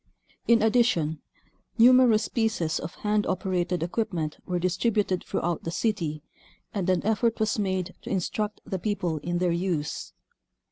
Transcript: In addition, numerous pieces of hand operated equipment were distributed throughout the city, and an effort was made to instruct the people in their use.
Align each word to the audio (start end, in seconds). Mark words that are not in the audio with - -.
In 0.47 0.63
addition, 0.63 1.21
numerous 1.77 2.27
pieces 2.27 2.79
of 2.79 2.95
hand 3.05 3.27
operated 3.27 3.83
equipment 3.83 4.39
were 4.47 4.57
distributed 4.57 5.23
throughout 5.23 5.63
the 5.63 5.69
city, 5.69 6.23
and 6.73 6.89
an 6.89 7.05
effort 7.05 7.39
was 7.39 7.59
made 7.59 7.93
to 8.01 8.09
instruct 8.09 8.61
the 8.65 8.79
people 8.79 9.19
in 9.19 9.37
their 9.37 9.51
use. 9.51 10.11